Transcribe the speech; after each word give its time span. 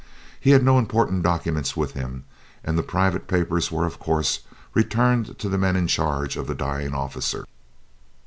He 0.39 0.49
had 0.49 0.63
no 0.63 0.79
important 0.79 1.21
documents 1.21 1.77
with 1.77 1.91
him 1.91 2.23
and 2.63 2.75
the 2.75 2.81
private 2.81 3.27
papers 3.27 3.71
were 3.71 3.85
of 3.85 3.99
course 3.99 4.39
returned 4.73 5.37
to 5.37 5.47
the 5.47 5.59
men 5.59 5.75
in 5.75 5.85
charge 5.85 6.37
of 6.37 6.47
the 6.47 6.55
dying 6.55 6.95
officer. 6.95 7.45